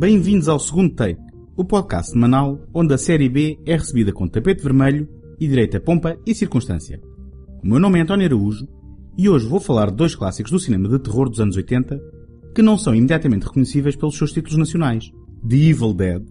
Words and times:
Bem-vindos 0.00 0.48
ao 0.48 0.58
segundo 0.58 0.94
take, 0.94 1.20
o 1.54 1.62
podcast 1.62 2.12
semanal 2.12 2.58
onde 2.72 2.94
a 2.94 2.96
série 2.96 3.28
B 3.28 3.58
é 3.66 3.76
recebida 3.76 4.14
com 4.14 4.26
tapete 4.26 4.62
vermelho 4.62 5.06
e 5.38 5.46
direita 5.46 5.78
pompa 5.78 6.16
e 6.26 6.34
circunstância. 6.34 6.98
O 7.62 7.68
meu 7.68 7.78
nome 7.78 7.98
é 7.98 8.02
António 8.02 8.24
Araújo 8.24 8.66
e 9.18 9.28
hoje 9.28 9.46
vou 9.46 9.60
falar 9.60 9.90
de 9.90 9.96
dois 9.96 10.14
clássicos 10.14 10.50
do 10.50 10.58
cinema 10.58 10.88
de 10.88 11.00
terror 11.00 11.28
dos 11.28 11.38
anos 11.38 11.54
80 11.54 12.00
que 12.54 12.62
não 12.62 12.78
são 12.78 12.94
imediatamente 12.94 13.44
reconhecíveis 13.44 13.94
pelos 13.94 14.16
seus 14.16 14.32
títulos 14.32 14.56
nacionais, 14.56 15.04
The 15.46 15.56
Evil 15.56 15.92
Dead 15.92 16.22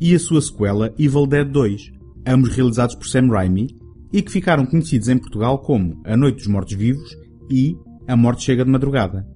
e 0.00 0.14
a 0.14 0.18
sua 0.18 0.40
sequela 0.40 0.94
Evil 0.98 1.26
Dead 1.26 1.52
2, 1.52 1.82
ambos 2.26 2.48
realizados 2.56 2.94
por 2.94 3.06
Sam 3.08 3.28
Raimi 3.28 3.76
e 4.10 4.22
que 4.22 4.32
ficaram 4.32 4.64
conhecidos 4.64 5.10
em 5.10 5.18
Portugal 5.18 5.58
como 5.58 6.00
A 6.02 6.16
Noite 6.16 6.38
dos 6.38 6.46
Mortos-Vivos 6.46 7.14
e 7.50 7.76
A 8.08 8.16
Morte 8.16 8.44
Chega 8.44 8.64
de 8.64 8.70
Madrugada. 8.70 9.26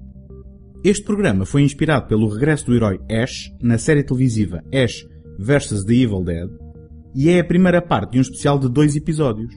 Este 0.85 1.05
programa 1.05 1.47
foi 1.47 1.63
inspirado 1.63 2.09
pelo 2.09 2.29
regresso 2.29 2.67
do 2.67 2.75
herói 2.75 2.99
Ash 3.09 3.55
na 3.61 3.79
série 3.79 4.03
televisiva 4.03 4.65
Ash 4.75 5.07
vs. 5.39 5.85
The 5.85 5.95
Evil 5.95 6.25
Dead 6.25 6.51
e 7.15 7.31
é 7.31 7.39
a 7.39 7.45
primeira 7.45 7.81
parte 7.81 8.13
de 8.13 8.19
um 8.19 8.23
especial 8.23 8.59
de 8.59 8.69
dois 8.69 8.97
episódios. 8.97 9.55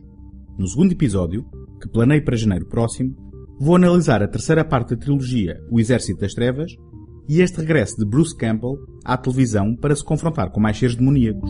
No 0.55 0.67
segundo 0.67 0.91
episódio, 0.91 1.43
que 1.81 1.89
planeio 1.89 2.23
para 2.23 2.37
janeiro 2.37 2.67
próximo, 2.67 3.15
vou 3.59 3.75
analisar 3.75 4.21
a 4.21 4.27
terceira 4.27 4.63
parte 4.63 4.91
da 4.91 5.01
trilogia 5.01 5.59
O 5.71 5.79
Exército 5.79 6.19
das 6.19 6.35
Trevas 6.35 6.71
e 7.27 7.41
este 7.41 7.59
regresso 7.59 7.97
de 7.97 8.05
Bruce 8.05 8.37
Campbell 8.37 8.77
à 9.03 9.17
televisão 9.17 9.75
para 9.75 9.95
se 9.95 10.03
confrontar 10.03 10.51
com 10.51 10.59
mais 10.59 10.77
seres 10.77 10.95
demoníacos. 10.95 11.49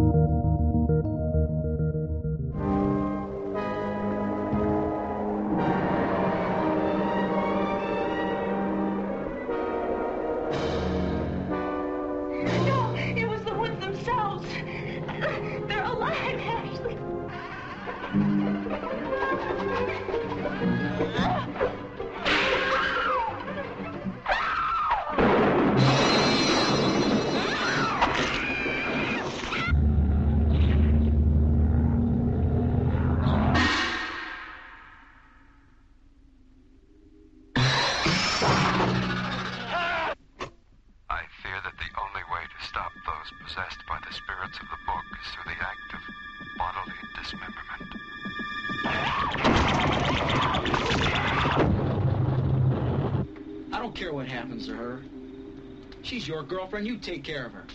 Your 56.31 56.43
girlfriend. 56.43 56.87
You 56.87 56.97
take 56.97 57.23
care 57.23 57.45
of 57.45 57.53
her. 57.53 57.65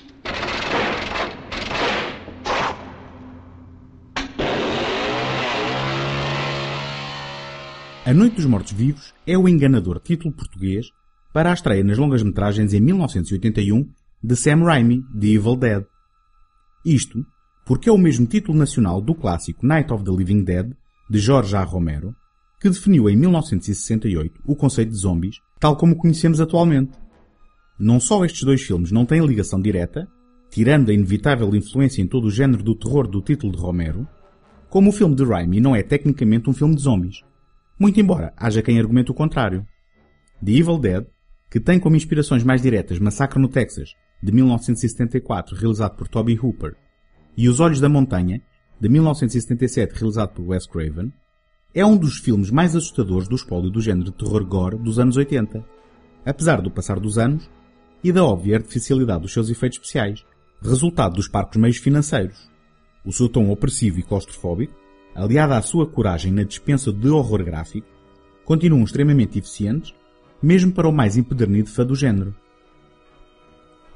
A 8.04 8.14
Noite 8.14 8.36
dos 8.36 8.46
Mortos-Vivos 8.46 9.12
é 9.26 9.36
o 9.36 9.48
enganador 9.48 10.00
título 10.00 10.32
português 10.32 10.86
para 11.32 11.50
a 11.50 11.54
estreia 11.54 11.84
nas 11.84 11.98
longas-metragens 11.98 12.72
em 12.72 12.80
1981 12.80 13.90
de 14.22 14.36
Sam 14.36 14.64
Raimi, 14.64 15.02
The 15.20 15.26
Evil 15.26 15.56
Dead. 15.56 15.84
Isto 16.84 17.26
porque 17.66 17.88
é 17.88 17.92
o 17.92 17.98
mesmo 17.98 18.26
título 18.26 18.56
nacional 18.56 19.00
do 19.00 19.12
clássico 19.12 19.66
Night 19.66 19.92
of 19.92 20.04
the 20.04 20.12
Living 20.12 20.44
Dead, 20.44 20.72
de 21.10 21.18
Jorge 21.18 21.56
A. 21.56 21.64
Romero, 21.64 22.14
que 22.60 22.70
definiu 22.70 23.10
em 23.10 23.16
1968 23.16 24.40
o 24.46 24.54
conceito 24.54 24.92
de 24.92 24.98
zombies 24.98 25.40
tal 25.58 25.76
como 25.76 25.94
o 25.94 25.96
conhecemos 25.96 26.40
atualmente. 26.40 26.92
Não 27.78 28.00
só 28.00 28.24
estes 28.24 28.42
dois 28.42 28.62
filmes 28.62 28.90
não 28.90 29.04
têm 29.04 29.24
ligação 29.24 29.60
direta, 29.60 30.08
tirando 30.50 30.88
a 30.88 30.94
inevitável 30.94 31.54
influência 31.54 32.00
em 32.00 32.06
todo 32.06 32.24
o 32.26 32.30
género 32.30 32.62
do 32.62 32.74
terror 32.74 33.06
do 33.06 33.20
título 33.20 33.52
de 33.52 33.58
Romero, 33.58 34.08
como 34.70 34.88
o 34.88 34.92
filme 34.92 35.14
de 35.14 35.24
Raimi 35.24 35.60
não 35.60 35.76
é 35.76 35.82
tecnicamente 35.82 36.48
um 36.48 36.54
filme 36.54 36.74
de 36.74 36.82
zombies. 36.82 37.22
Muito 37.78 38.00
embora 38.00 38.32
haja 38.36 38.62
quem 38.62 38.78
argumente 38.78 39.10
o 39.10 39.14
contrário. 39.14 39.66
The 40.42 40.52
Evil 40.52 40.78
Dead, 40.78 41.06
que 41.50 41.60
tem 41.60 41.78
como 41.78 41.96
inspirações 41.96 42.42
mais 42.42 42.62
diretas 42.62 42.98
Massacre 42.98 43.38
no 43.38 43.48
Texas, 43.48 43.90
de 44.22 44.32
1974, 44.32 45.54
realizado 45.54 45.96
por 45.96 46.08
Toby 46.08 46.38
Hooper, 46.42 46.74
e 47.36 47.48
Os 47.48 47.60
Olhos 47.60 47.80
da 47.80 47.88
Montanha, 47.90 48.40
de 48.80 48.88
1977, 48.88 49.94
realizado 49.94 50.32
por 50.32 50.48
Wes 50.48 50.66
Craven, 50.66 51.12
é 51.74 51.84
um 51.84 51.98
dos 51.98 52.16
filmes 52.16 52.50
mais 52.50 52.74
assustadores 52.74 53.28
do 53.28 53.36
espólio 53.36 53.70
do 53.70 53.82
género 53.82 54.06
de 54.06 54.12
terror 54.12 54.44
gore 54.46 54.78
dos 54.78 54.98
anos 54.98 55.18
80, 55.18 55.62
apesar 56.24 56.62
do 56.62 56.70
passar 56.70 56.98
dos 56.98 57.18
anos 57.18 57.50
e 58.02 58.12
da 58.12 58.24
óbvia 58.24 58.56
artificialidade 58.56 59.22
dos 59.22 59.32
seus 59.32 59.48
efeitos 59.48 59.78
especiais, 59.78 60.24
resultado 60.62 61.16
dos 61.16 61.28
parcos 61.28 61.56
meios 61.56 61.78
financeiros. 61.78 62.50
O 63.04 63.12
seu 63.12 63.28
tom 63.28 63.50
opressivo 63.50 63.98
e 63.98 64.02
claustrofóbico, 64.02 64.74
aliado 65.14 65.54
à 65.54 65.62
sua 65.62 65.86
coragem 65.86 66.32
na 66.32 66.42
dispensa 66.42 66.92
de 66.92 67.08
horror 67.08 67.44
gráfico, 67.44 67.86
continuam 68.44 68.84
extremamente 68.84 69.38
eficientes, 69.38 69.94
mesmo 70.42 70.72
para 70.72 70.88
o 70.88 70.92
mais 70.92 71.16
empedernido 71.16 71.70
fã 71.70 71.84
do 71.84 71.94
género. 71.94 72.34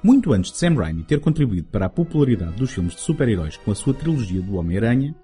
Muito 0.02 0.32
antes 0.32 0.50
de 0.50 0.58
Sam 0.58 0.74
Raimi 0.74 1.02
ter 1.02 1.20
contribuído 1.20 1.68
para 1.68 1.86
a 1.86 1.90
popularidade 1.90 2.56
dos 2.56 2.70
filmes 2.70 2.94
de 2.94 3.00
super-heróis 3.00 3.56
com 3.58 3.70
a 3.70 3.74
sua 3.74 3.92
trilogia 3.92 4.40
do 4.40 4.54
Homem-Aranha, 4.54 5.14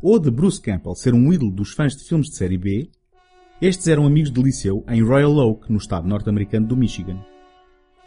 ou 0.00 0.18
de 0.18 0.30
Bruce 0.30 0.60
Campbell 0.60 0.94
ser 0.94 1.12
um 1.12 1.32
ídolo 1.32 1.50
dos 1.50 1.72
fãs 1.72 1.94
de 1.94 2.04
filmes 2.04 2.28
de 2.28 2.36
série 2.36 2.56
B, 2.56 2.90
estes 3.60 3.88
eram 3.88 4.06
amigos 4.06 4.30
de 4.30 4.40
liceu 4.40 4.84
em 4.88 5.02
Royal 5.02 5.34
Oak, 5.36 5.70
no 5.70 5.78
estado 5.78 6.08
norte-americano 6.08 6.66
do 6.66 6.76
Michigan. 6.76 7.18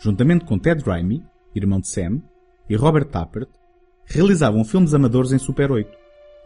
Juntamente 0.04 0.46
com 0.46 0.58
Ted 0.58 0.84
Raimi, 0.84 1.24
irmão 1.54 1.80
de 1.80 1.88
Sam, 1.88 2.24
e 2.68 2.76
Robert 2.76 3.06
Tappert, 3.06 3.50
realizavam 4.04 4.66
filmes 4.66 4.96
amadores 4.96 5.32
em 5.32 5.38
Super 5.38 5.72
8, 5.72 5.96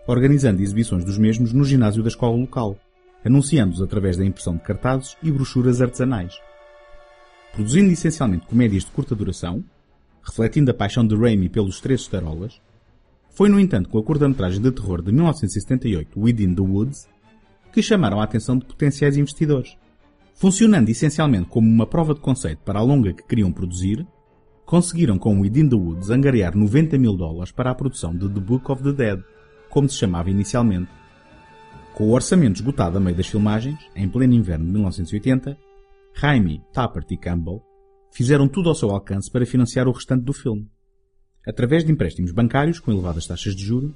organizando 0.06 0.62
exibições 0.62 1.06
dos 1.06 1.18
mesmos 1.18 1.54
no 1.54 1.64
ginásio 1.64 2.04
da 2.04 2.10
escola 2.10 2.36
local, 2.36 2.78
anunciando-os 3.24 3.82
através 3.82 4.18
da 4.18 4.26
impressão 4.26 4.58
de 4.58 4.62
cartazes 4.62 5.16
e 5.24 5.32
brochuras 5.32 5.82
artesanais. 5.82 6.38
Produzindo 7.54 7.94
essencialmente 7.94 8.46
comédias 8.46 8.84
de 8.84 8.92
curta 8.92 9.16
duração, 9.16 9.64
refletindo 10.22 10.72
a 10.72 10.74
paixão 10.74 11.08
de 11.08 11.16
Raimi 11.16 11.48
pelos 11.48 11.80
três 11.80 12.02
estarolas, 12.02 12.60
foi 13.30 13.48
no 13.48 13.58
entanto 13.58 13.88
com 13.88 13.98
a 13.98 14.04
curta-metragem 14.04 14.62
de 14.62 14.72
terror 14.72 15.02
de 15.02 15.14
1978 15.14 16.20
Within 16.20 16.54
the 16.54 16.62
Woods 16.62 17.08
que 17.72 17.82
chamaram 17.82 18.20
a 18.20 18.26
atenção 18.26 18.58
de 18.58 18.66
potenciais 18.66 19.16
investidores. 19.16 19.78
Funcionando 20.36 20.90
essencialmente 20.90 21.48
como 21.48 21.68
uma 21.68 21.88
prova 21.88 22.14
de 22.14 22.20
conceito 22.20 22.60
para 22.60 22.80
a 22.80 22.84
longa 22.84 23.14
que 23.14 23.24
queriam 23.24 23.54
produzir, 23.54 24.06
conseguiram 24.66 25.18
com 25.18 25.40
Within 25.40 25.70
the 25.70 25.76
Woods 25.76 26.10
angariar 26.10 26.54
90 26.54 26.98
mil 26.98 27.16
dólares 27.16 27.54
para 27.54 27.72
a 27.72 27.76
produção 27.76 28.14
de 28.14 28.28
The 28.28 28.42
Book 28.42 28.70
of 28.70 28.84
the 28.84 28.92
Dead, 28.92 29.24
como 29.70 29.88
se 29.88 29.98
chamava 29.98 30.30
inicialmente. 30.30 30.92
Com 31.94 32.10
o 32.10 32.12
orçamento 32.12 32.58
esgotado 32.58 32.98
a 32.98 33.00
meio 33.00 33.16
das 33.16 33.28
filmagens, 33.28 33.80
em 33.96 34.10
pleno 34.10 34.34
inverno 34.34 34.66
de 34.66 34.72
1980, 34.72 35.58
Raimi, 36.14 36.62
Tappert 36.74 37.10
e 37.12 37.18
Campbell 37.18 37.64
fizeram 38.12 38.50
tudo 38.50 38.68
ao 38.68 38.76
seu 38.76 38.90
alcance 38.90 39.32
para 39.32 39.46
financiar 39.46 39.88
o 39.88 39.92
restante 39.94 40.26
do 40.26 40.34
filme. 40.34 40.70
Através 41.48 41.86
de 41.86 41.94
empréstimos 41.94 42.34
bancários 42.34 42.80
com 42.80 42.92
elevadas 42.92 43.26
taxas 43.26 43.56
de 43.56 43.64
juros, 43.64 43.94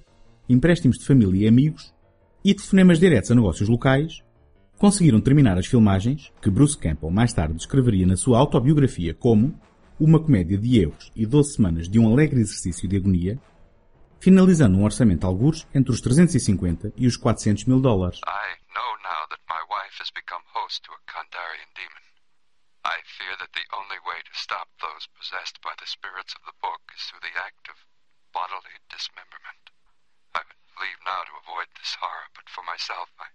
empréstimos 0.48 1.00
de 1.00 1.06
família 1.06 1.46
e 1.46 1.48
amigos 1.50 1.94
e 2.46 2.54
telefonemas 2.54 2.98
diretos 2.98 3.30
a 3.30 3.36
negócios 3.36 3.68
locais, 3.68 4.24
conseguiram 4.80 5.20
terminar 5.20 5.58
as 5.58 5.68
filmagens, 5.68 6.32
que 6.42 6.50
Bruce 6.50 6.78
Campbell 6.78 7.12
mais 7.12 7.34
tarde 7.34 7.54
descreveria 7.54 8.08
na 8.08 8.16
sua 8.16 8.40
autobiografia 8.40 9.14
como 9.14 9.60
uma 10.00 10.24
comédia 10.24 10.58
de 10.58 10.80
erros 10.80 11.12
e 11.14 11.26
12 11.26 11.56
semanas 11.56 11.90
de 11.90 12.00
um 12.00 12.10
alegre 12.10 12.40
exercício 12.40 12.88
de 12.88 12.96
agonia, 12.96 13.38
finalizando 14.22 14.78
um 14.78 14.86
orçamento 14.86 15.28
algures 15.28 15.68
entre 15.76 15.92
os 15.92 16.00
350 16.00 16.94
e 16.96 17.06
os 17.06 17.18
400 17.18 17.66
mil 17.66 17.82
dólares. 17.82 18.22
I 22.86 23.04
fear 23.04 23.36
that 23.38 23.52
the 23.52 23.68
only 23.76 24.00
way 24.08 24.24
to 24.24 24.34
stop 24.34 24.72
those 24.80 25.06
possessed 25.12 25.60
by 25.62 25.76
the 25.78 25.86
spirits 25.86 26.34
of 26.34 26.42
the 26.48 26.56
book 26.64 26.80
is 26.96 27.04
through 27.06 27.20
the 27.20 27.36
act 27.36 27.68
of 27.68 27.76
bodily 28.32 28.80
dismemberment. 28.88 29.70
I 30.34 30.48
leave 30.80 30.98
now 31.04 31.28
to 31.28 31.36
avoid 31.44 31.68
this 31.76 32.00
horror, 32.00 32.32
but 32.34 32.48
for 32.48 32.64
myself, 32.64 33.12
I, 33.20 33.30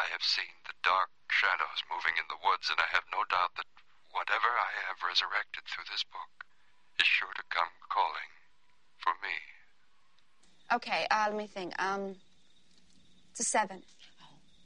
I 0.00 0.08
have 0.12 0.24
seen 0.24 0.56
the 0.64 0.72
dark 0.82 1.12
shadows 1.28 1.84
moving 1.92 2.16
in 2.16 2.24
the 2.32 2.40
woods, 2.40 2.72
and 2.72 2.80
I 2.80 2.88
have 2.96 3.04
no 3.12 3.20
doubt 3.28 3.52
that 3.60 3.68
whatever 4.16 4.48
I 4.48 4.72
have 4.88 4.96
resurrected 5.04 5.68
through 5.68 5.84
this 5.92 6.04
book 6.08 6.32
is 6.96 7.04
sure 7.04 7.28
to 7.36 7.44
come 7.52 7.68
calling 7.92 8.32
for 8.96 9.12
me. 9.20 9.36
Okay, 10.72 11.06
uh, 11.10 11.28
let 11.28 11.36
me 11.36 11.46
think. 11.46 11.76
Um, 11.76 12.16
it's 13.30 13.40
a 13.40 13.44
seven. 13.44 13.82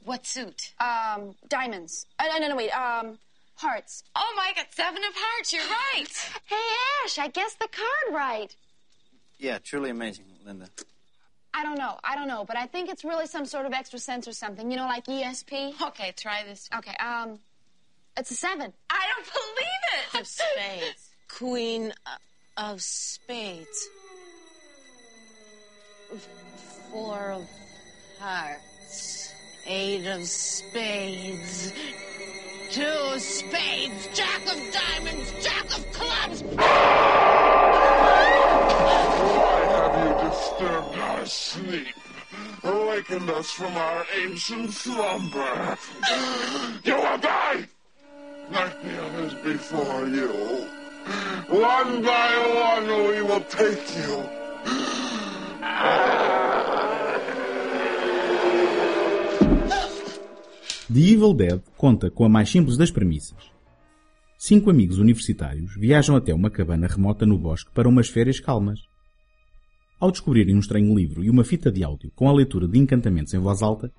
What 0.05 0.25
suit? 0.25 0.71
Um, 0.79 1.35
diamonds. 1.49 2.05
Uh, 2.17 2.31
no, 2.31 2.37
no, 2.37 2.47
no, 2.49 2.55
wait. 2.55 2.71
Um, 2.71 3.19
hearts. 3.55 4.03
Oh 4.15 4.33
my 4.37 4.53
god, 4.55 4.67
seven 4.71 5.03
of 5.03 5.13
hearts, 5.15 5.51
you're 5.51 5.67
right. 5.67 6.31
Hey, 6.45 6.67
Ash, 7.03 7.19
I 7.19 7.27
guessed 7.27 7.59
the 7.59 7.67
card 7.67 8.15
right. 8.15 8.55
Yeah, 9.37 9.57
truly 9.57 9.89
amazing, 9.89 10.25
Linda. 10.45 10.69
I 11.55 11.63
don't 11.63 11.77
know. 11.77 11.97
I 12.03 12.15
don't 12.15 12.27
know, 12.27 12.43
but 12.43 12.57
I 12.57 12.65
think 12.65 12.89
it's 12.89 13.05
really 13.05 13.27
some 13.27 13.45
sort 13.45 13.65
of 13.65 13.71
extra 13.71 13.97
sense 13.97 14.27
or 14.27 14.33
something. 14.33 14.69
You 14.69 14.75
know, 14.75 14.87
like 14.87 15.05
ESP. 15.05 15.81
okay, 15.87 16.13
try 16.17 16.43
this. 16.43 16.69
Okay, 16.75 16.93
um, 16.97 17.39
it's 18.17 18.29
a 18.31 18.33
seven. 18.33 18.73
I 18.89 19.05
don't 19.15 19.25
believe 19.33 19.83
it. 19.93 20.19
Of 20.19 20.27
spades. 20.27 21.11
Queen 21.29 21.93
of 22.57 22.81
spades. 22.81 23.87
Four 26.91 27.31
of 27.31 27.49
hearts. 28.19 29.33
Eight 29.65 30.05
of 30.07 30.27
spades. 30.27 31.71
Two 32.71 32.83
of 32.83 33.21
spades. 33.21 34.09
Jack 34.13 34.41
of 34.41 34.59
diamonds. 34.73 35.31
Jack 35.41 35.65
of 35.65 35.91
clubs. 35.93 36.43
Why 36.43 36.65
have 39.71 39.95
you 40.05 40.29
disturbed 40.29 41.04
our? 41.27 41.85
Awakened 42.63 43.29
us 43.29 43.51
from 43.51 43.75
our 43.75 44.05
ancient 44.23 44.71
slumber. 44.71 45.77
You 46.83 46.95
will 46.95 47.17
die! 47.17 47.67
Like 48.51 48.81
the 48.83 49.03
others 49.03 49.33
before 49.43 50.07
you. 50.07 50.29
One 51.49 52.01
by 52.03 52.31
one 52.73 52.87
we 53.07 53.21
will 53.21 53.41
take 53.41 53.95
you. 53.97 54.29
The 60.87 61.01
Evil 61.01 61.33
Dead 61.33 61.61
conta 61.75 62.09
com 62.11 62.25
a 62.25 62.29
mais 62.29 62.49
simples 62.49 62.77
das 62.77 62.91
premissas. 62.91 63.51
Cinco 64.37 64.69
amigos 64.69 64.99
universitários 64.99 65.73
viajam 65.75 66.15
até 66.15 66.33
uma 66.33 66.51
cabana 66.51 66.87
remota 66.87 67.25
no 67.25 67.37
bosque 67.37 67.71
para 67.73 67.89
umas 67.89 68.09
férias 68.09 68.39
calmas. 68.39 68.79
Ao 69.99 70.11
descobrirem 70.11 70.55
um 70.55 70.59
estranho 70.59 70.93
livro 70.93 71.23
e 71.23 71.29
uma 71.29 71.43
fita 71.43 71.71
de 71.71 71.83
áudio 71.83 72.11
com 72.15 72.27
a 72.27 72.33
leitura 72.33 72.67
de 72.67 72.77
encantamentos 72.77 73.33
em 73.33 73.39
voz 73.39 73.61
alta, 73.61 73.91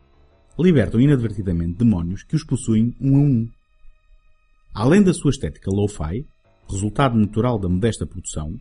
libertam 0.59 1.01
inadvertidamente 1.01 1.79
demónios 1.79 2.23
que 2.23 2.37
os 2.37 2.45
possuem 2.45 2.95
um 3.01 3.17
a 3.17 3.21
um. 3.21 3.49
Além 4.75 5.03
da 5.03 5.15
sua 5.15 5.31
estética 5.31 5.71
lo-fi, 5.71 6.27
resultado 6.69 7.17
natural 7.17 7.59
da 7.59 7.69
modesta 7.69 8.07
produção, 8.07 8.61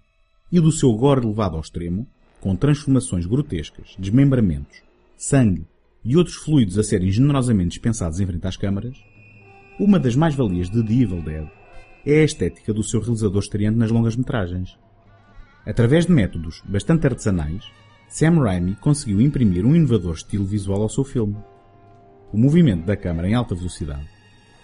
e 0.51 0.59
do 0.59 0.71
seu 0.71 0.93
gore 0.93 1.25
levado 1.25 1.55
ao 1.55 1.61
extremo, 1.61 2.07
com 2.39 2.55
transformações 2.55 3.25
grotescas, 3.25 3.95
desmembramentos, 3.97 4.81
sangue 5.17 5.65
e 6.03 6.15
outros 6.15 6.35
fluidos 6.35 6.77
a 6.77 6.83
serem 6.83 7.11
generosamente 7.11 7.69
dispensados 7.69 8.19
em 8.19 8.25
frente 8.25 8.47
às 8.47 8.55
câmaras, 8.55 8.95
uma 9.79 9.99
das 9.99 10.15
mais-valias 10.15 10.69
de 10.69 10.81
The 10.81 10.93
Evil 10.93 11.21
Dead 11.21 11.47
é 12.05 12.21
a 12.21 12.23
estética 12.23 12.73
do 12.73 12.83
seu 12.83 13.01
realizador 13.01 13.41
estreante 13.41 13.77
nas 13.77 13.91
longas-metragens. 13.91 14.77
Através 15.65 16.05
de 16.05 16.11
métodos 16.11 16.61
bastante 16.65 17.07
artesanais, 17.07 17.63
Sam 18.07 18.39
Raimi 18.39 18.75
conseguiu 18.75 19.19
imprimir 19.19 19.65
um 19.65 19.75
inovador 19.75 20.13
estilo 20.13 20.45
visual 20.45 20.81
ao 20.81 20.89
seu 20.89 21.03
filme. 21.03 21.35
O 22.31 22.37
movimento 22.37 22.85
da 22.85 22.95
câmara 22.95 23.27
em 23.27 23.33
alta 23.33 23.55
velocidade, 23.55 24.07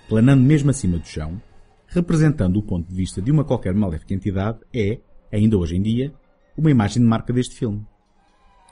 planando 0.07 0.43
mesmo 0.43 0.69
acima 0.69 0.97
do 0.97 1.07
chão, 1.07 1.41
representando 1.87 2.57
o 2.57 2.63
ponto 2.63 2.87
de 2.87 2.95
vista 2.95 3.21
de 3.21 3.31
uma 3.31 3.43
qualquer 3.43 3.73
maléfica 3.73 4.13
entidade, 4.13 4.59
é, 4.73 4.99
ainda 5.31 5.57
hoje 5.57 5.75
em 5.75 5.81
dia, 5.81 6.13
uma 6.55 6.69
imagem 6.69 7.01
de 7.01 7.07
marca 7.07 7.33
deste 7.33 7.55
filme. 7.55 7.85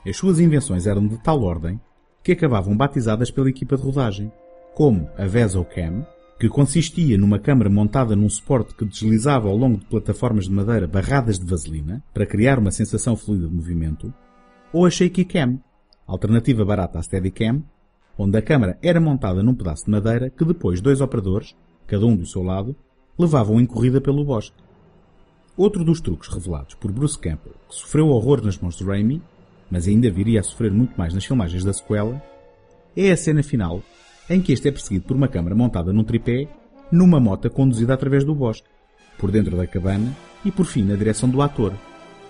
As 0.06 0.16
suas 0.16 0.38
invenções 0.38 0.86
eram 0.86 1.06
de 1.06 1.18
tal 1.18 1.42
ordem 1.42 1.80
que 2.22 2.32
acabavam 2.32 2.76
batizadas 2.76 3.30
pela 3.30 3.50
equipa 3.50 3.76
de 3.76 3.82
rodagem, 3.82 4.32
como 4.74 5.10
a 5.18 5.26
Vesocam, 5.26 6.06
que 6.40 6.48
consistia 6.48 7.18
numa 7.18 7.38
câmara 7.38 7.68
montada 7.68 8.16
num 8.16 8.30
suporte 8.30 8.74
que 8.74 8.86
deslizava 8.86 9.46
ao 9.46 9.54
longo 9.54 9.76
de 9.76 9.84
plataformas 9.84 10.46
de 10.46 10.50
madeira 10.50 10.86
barradas 10.86 11.38
de 11.38 11.44
vaselina 11.44 12.02
para 12.14 12.24
criar 12.24 12.58
uma 12.58 12.70
sensação 12.70 13.14
fluida 13.14 13.46
de 13.46 13.54
movimento, 13.54 14.10
ou 14.72 14.86
a 14.86 14.90
Shaky 14.90 15.26
Cam, 15.26 15.58
alternativa 16.06 16.64
barata 16.64 16.98
à 16.98 17.02
Steadicam, 17.02 17.62
onde 18.16 18.38
a 18.38 18.42
câmara 18.42 18.78
era 18.82 18.98
montada 18.98 19.42
num 19.42 19.54
pedaço 19.54 19.84
de 19.84 19.90
madeira 19.90 20.30
que 20.30 20.42
depois 20.42 20.80
dois 20.80 21.02
operadores, 21.02 21.54
cada 21.86 22.06
um 22.06 22.16
do 22.16 22.24
seu 22.24 22.42
lado, 22.42 22.74
levavam 23.18 23.60
em 23.60 23.66
corrida 23.66 24.00
pelo 24.00 24.24
bosque. 24.24 24.56
Outro 25.58 25.84
dos 25.84 26.00
truques 26.00 26.30
revelados 26.30 26.74
por 26.74 26.90
Bruce 26.90 27.18
Campbell, 27.18 27.52
que 27.68 27.74
sofreu 27.74 28.08
horror 28.08 28.42
nas 28.42 28.56
mãos 28.56 28.78
de 28.78 28.84
Raimi, 28.84 29.20
mas 29.70 29.86
ainda 29.86 30.10
viria 30.10 30.40
a 30.40 30.42
sofrer 30.42 30.72
muito 30.72 30.94
mais 30.96 31.12
nas 31.12 31.26
filmagens 31.26 31.64
da 31.64 31.72
sequela, 31.74 32.22
é 32.96 33.10
a 33.10 33.16
cena 33.16 33.42
final 33.42 33.82
em 34.30 34.40
que 34.40 34.52
este 34.52 34.68
é 34.68 34.70
perseguido 34.70 35.06
por 35.06 35.16
uma 35.16 35.26
câmara 35.26 35.56
montada 35.56 35.92
num 35.92 36.04
tripé 36.04 36.48
numa 36.90 37.20
mota 37.20 37.50
conduzida 37.50 37.94
através 37.94 38.24
do 38.24 38.34
bosque, 38.34 38.68
por 39.18 39.30
dentro 39.30 39.56
da 39.56 39.66
cabana 39.66 40.16
e 40.44 40.50
por 40.50 40.64
fim 40.64 40.82
na 40.82 40.96
direção 40.96 41.28
do 41.28 41.42
ator, 41.42 41.74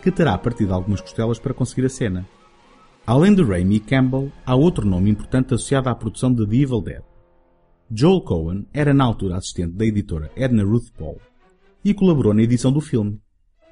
que 0.02 0.10
terá 0.10 0.36
partido 0.36 0.74
algumas 0.74 1.00
costelas 1.00 1.38
para 1.38 1.54
conseguir 1.54 1.86
a 1.86 1.90
cena. 1.90 2.26
Além 3.06 3.34
de 3.34 3.42
Raimi 3.42 3.80
Campbell, 3.80 4.32
há 4.44 4.54
outro 4.54 4.86
nome 4.86 5.10
importante 5.10 5.54
associado 5.54 5.88
à 5.88 5.94
produção 5.94 6.32
de 6.32 6.46
The 6.46 6.56
Evil 6.56 6.80
Dead. 6.80 7.02
Joel 7.92 8.20
Cohen 8.20 8.66
era 8.72 8.94
na 8.94 9.04
altura 9.04 9.36
assistente 9.36 9.72
da 9.72 9.84
editora 9.84 10.30
Edna 10.36 10.62
Ruth 10.62 10.90
Paul 10.96 11.18
e 11.84 11.92
colaborou 11.92 12.32
na 12.32 12.42
edição 12.42 12.72
do 12.72 12.80
filme, 12.80 13.18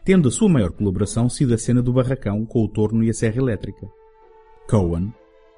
tendo 0.05 0.29
a 0.29 0.31
sua 0.31 0.49
maior 0.49 0.73
colaboração 0.73 1.29
sido 1.29 1.55
a 1.55 1.59
cena 1.59 1.83
do 1.83 1.93
barracão 1.93 2.45
com 2.45 2.65
o 2.65 2.69
torno 2.69 3.05
e 3.05 3.11
a 3.11 3.15
serra 3.15 3.39
elétrica. 3.39 3.87
Cohen 4.69 5.13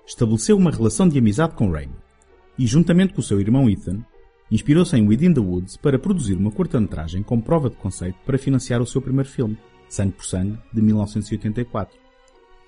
estabeleceu 0.07 0.57
uma 0.57 0.71
relação 0.71 1.09
de 1.09 1.19
amizade 1.19 1.55
com 1.55 1.71
Raimi 1.71 2.10
e, 2.59 2.67
juntamente 2.67 3.13
com 3.13 3.21
o 3.21 3.25
seu 3.25 3.41
irmão 3.41 3.69
Ethan, 3.69 4.05
inspirou-se 4.51 4.97
em 4.97 5.07
Within 5.07 5.33
the 5.33 5.41
Woods 5.41 5.77
para 5.77 5.99
produzir 5.99 6.37
uma 6.37 6.51
curta-metragem 6.51 7.23
com 7.23 7.41
prova 7.41 7.71
de 7.71 7.77
conceito 7.77 8.19
para 8.27 8.39
financiar 8.39 8.83
o 8.83 8.87
seu 8.87 9.01
primeiro 9.01 9.29
filme, 9.29 9.57
Sangue 9.89 10.13
por 10.13 10.25
Sangue, 10.25 10.59
de 10.73 10.83
1984. 10.83 11.99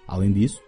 Além 0.07 0.33
disso, 0.33 0.61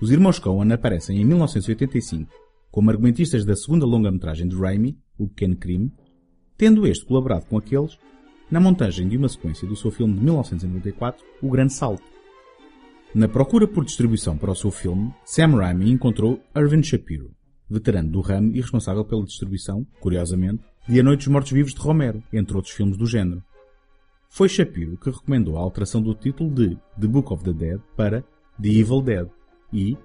os 0.00 0.10
irmãos 0.10 0.38
Coen 0.38 0.72
aparecem 0.72 1.20
em 1.20 1.24
1985 1.24 2.42
como 2.70 2.90
argumentistas 2.90 3.44
da 3.44 3.54
segunda 3.54 3.84
longa-metragem 3.84 4.48
de 4.48 4.56
Raimi, 4.56 4.98
O 5.18 5.28
Pequeno 5.28 5.56
Crime, 5.56 5.92
tendo 6.56 6.86
este 6.86 7.04
colaborado 7.04 7.44
com 7.46 7.58
aqueles 7.58 7.98
na 8.50 8.58
montagem 8.58 9.06
de 9.08 9.16
uma 9.16 9.28
sequência 9.28 9.68
do 9.68 9.76
seu 9.76 9.90
filme 9.90 10.14
de 10.14 10.24
1994, 10.24 11.24
O 11.42 11.50
Grande 11.50 11.72
Salto. 11.72 12.02
Na 13.14 13.28
procura 13.28 13.68
por 13.68 13.84
distribuição 13.84 14.38
para 14.38 14.50
o 14.50 14.56
seu 14.56 14.70
filme, 14.70 15.12
Sam 15.24 15.56
Raimi 15.56 15.90
encontrou 15.90 16.40
Irvin 16.56 16.82
Shapiro, 16.82 17.30
veterano 17.72 18.10
do 18.10 18.20
ramo 18.20 18.54
e 18.54 18.60
responsável 18.60 19.04
pela 19.04 19.24
distribuição, 19.24 19.86
curiosamente, 20.00 20.62
de 20.88 21.00
A 21.00 21.02
Noite 21.02 21.20
dos 21.20 21.28
Mortos-Vivos 21.28 21.74
de 21.74 21.80
Romero, 21.80 22.22
entre 22.32 22.56
outros 22.56 22.74
filmes 22.74 22.96
do 22.96 23.06
género. 23.06 23.42
Foi 24.28 24.48
Shapiro 24.48 24.96
que 24.96 25.10
recomendou 25.10 25.56
a 25.56 25.60
alteração 25.60 26.00
do 26.00 26.14
título 26.14 26.50
de 26.50 26.76
The 27.00 27.06
Book 27.06 27.32
of 27.32 27.44
the 27.44 27.52
Dead 27.52 27.80
para 27.96 28.22
The 28.60 28.68
Evil 28.68 29.02
Dead 29.02 29.28
e, 29.72 29.96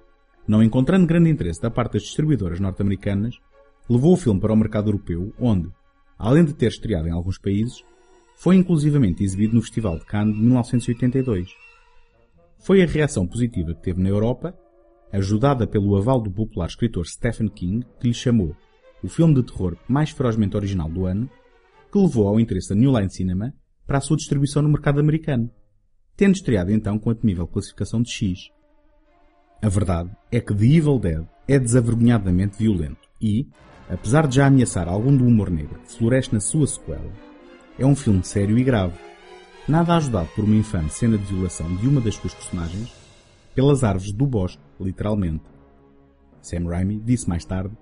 não 0.46 0.62
encontrando 0.62 1.06
grande 1.06 1.30
interesse 1.30 1.60
da 1.60 1.70
parte 1.70 1.94
das 1.94 2.02
distribuidoras 2.02 2.60
norte-americanas, 2.60 3.36
levou 3.88 4.12
o 4.12 4.16
filme 4.16 4.40
para 4.40 4.52
o 4.52 4.56
mercado 4.56 4.88
europeu, 4.88 5.32
onde, 5.38 5.68
além 6.18 6.44
de 6.44 6.54
ter 6.54 6.68
estreado 6.68 7.08
em 7.08 7.12
alguns 7.12 7.38
países, 7.38 7.82
foi 8.36 8.56
inclusivamente 8.56 9.24
exibido 9.24 9.54
no 9.54 9.62
Festival 9.62 9.98
de 9.98 10.04
Cannes 10.04 10.36
de 10.36 10.42
1982. 10.42 11.50
Foi 12.58 12.82
a 12.82 12.86
reação 12.86 13.26
positiva 13.26 13.74
que 13.74 13.82
teve 13.82 14.02
na 14.02 14.08
Europa, 14.08 14.54
ajudada 15.12 15.66
pelo 15.66 15.96
aval 15.96 16.20
do 16.20 16.30
popular 16.30 16.66
escritor 16.66 17.06
Stephen 17.06 17.48
King, 17.48 17.84
que 18.00 18.08
lhe 18.08 18.14
chamou 18.14 18.54
o 19.02 19.08
filme 19.08 19.34
de 19.34 19.42
terror 19.42 19.76
mais 19.88 20.10
ferozmente 20.10 20.56
original 20.56 20.88
do 20.88 21.06
ano, 21.06 21.30
que 21.90 21.98
levou 21.98 22.28
ao 22.28 22.40
interesse 22.40 22.70
da 22.70 22.74
New 22.74 22.96
Line 22.96 23.10
Cinema 23.10 23.54
para 23.86 23.98
a 23.98 24.00
sua 24.00 24.16
distribuição 24.16 24.62
no 24.62 24.68
mercado 24.68 25.00
americano, 25.00 25.50
tendo 26.16 26.34
estreado 26.34 26.70
então 26.70 26.98
com 26.98 27.10
a 27.10 27.14
temível 27.14 27.46
classificação 27.46 28.02
de 28.02 28.10
X. 28.10 28.50
A 29.62 29.68
verdade 29.68 30.10
é 30.30 30.40
que 30.40 30.54
The 30.54 30.64
Evil 30.64 30.98
Dead 30.98 31.26
é 31.46 31.58
desavergonhadamente 31.58 32.58
violento 32.58 33.08
e, 33.20 33.48
apesar 33.88 34.26
de 34.26 34.36
já 34.36 34.46
ameaçar 34.46 34.88
algum 34.88 35.16
do 35.16 35.24
humor 35.24 35.50
negro 35.50 35.80
que 35.80 35.92
floresce 35.92 36.32
na 36.32 36.40
sua 36.40 36.66
sequela, 36.66 37.10
é 37.78 37.86
um 37.86 37.96
filme 37.96 38.22
sério 38.22 38.58
e 38.58 38.64
grave, 38.64 38.98
nada 39.66 39.96
ajudado 39.96 40.28
por 40.34 40.44
uma 40.44 40.56
infame 40.56 40.90
cena 40.90 41.16
de 41.16 41.24
violação 41.24 41.74
de 41.76 41.88
uma 41.88 42.00
das 42.00 42.16
suas 42.16 42.34
personagens 42.34 42.97
pelas 43.58 43.82
árvores 43.82 44.12
do 44.12 44.24
bosque, 44.24 44.62
literalmente. 44.78 45.42
Sam 46.40 46.68
Raimi 46.68 47.00
disse 47.00 47.28
mais 47.28 47.44
tarde 47.44 47.76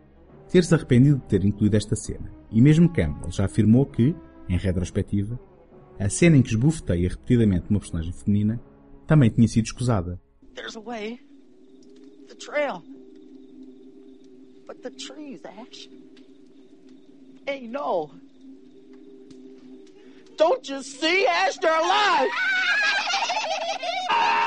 ter-se 0.51 0.75
arrependido 0.75 1.19
de 1.19 1.25
ter 1.25 1.45
incluído 1.45 1.77
esta 1.77 1.95
cena, 1.95 2.33
e 2.51 2.63
mesmo 2.63 2.91
Campbell 2.91 3.31
já 3.31 3.45
afirmou 3.45 3.85
que, 3.85 4.17
em 4.49 4.57
retrospectiva, 4.57 5.39
a 5.99 6.09
cena 6.09 6.39
em 6.39 6.41
que 6.41 6.49
esbofeteia 6.49 7.11
repetidamente 7.11 7.69
uma 7.69 7.79
personagem 7.79 8.11
feminina 8.11 8.59
também 9.07 9.29
tinha 9.29 9.47
sido 9.47 9.67
escusada. 9.67 10.19
Trail. 12.39 12.83
Ash. 15.45 15.91
Don't 20.39 20.73
you 20.73 20.83
see, 20.83 21.27
Ash? 21.27 21.59
They're 21.59 21.71
alive! 21.71 22.31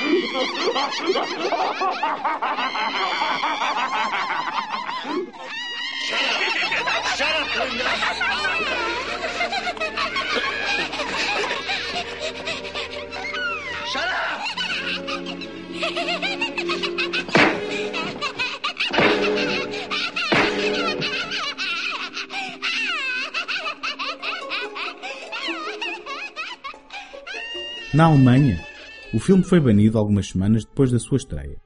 Shut 0.00 0.08
up, 7.36 7.48
Linda! 7.58 7.84
Shut 13.92 14.08
up! 14.08 14.40
Na 27.92 28.06
Alemanha, 28.08 28.56
o 29.12 29.18
filme 29.18 29.42
foi 29.42 29.58
banido 29.58 29.98
algumas 29.98 30.28
semanas 30.28 30.64
depois 30.64 30.92
da 30.92 30.98
sua 30.98 31.16
estreia, 31.16 31.56